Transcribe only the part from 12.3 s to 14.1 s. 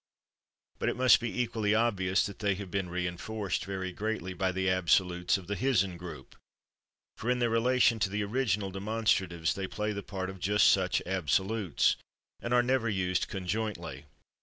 and are never used conjointly.